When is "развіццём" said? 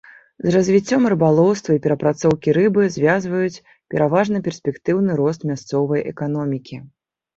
0.53-1.03